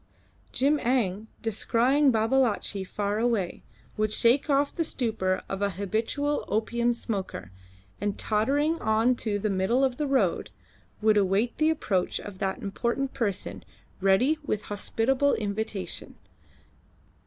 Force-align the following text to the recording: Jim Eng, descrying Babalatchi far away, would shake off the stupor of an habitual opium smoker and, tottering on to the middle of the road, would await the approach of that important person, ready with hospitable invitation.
Jim 0.51 0.79
Eng, 0.81 1.27
descrying 1.43 2.09
Babalatchi 2.11 2.83
far 2.83 3.19
away, 3.19 3.61
would 3.97 4.11
shake 4.11 4.49
off 4.49 4.75
the 4.75 4.83
stupor 4.83 5.43
of 5.47 5.61
an 5.61 5.69
habitual 5.69 6.43
opium 6.47 6.91
smoker 6.91 7.51
and, 7.99 8.17
tottering 8.17 8.79
on 8.81 9.13
to 9.13 9.37
the 9.37 9.47
middle 9.51 9.83
of 9.83 9.97
the 9.97 10.07
road, 10.07 10.49
would 11.03 11.17
await 11.17 11.55
the 11.59 11.69
approach 11.69 12.19
of 12.19 12.39
that 12.39 12.63
important 12.63 13.13
person, 13.13 13.63
ready 13.99 14.39
with 14.43 14.63
hospitable 14.63 15.35
invitation. 15.35 16.15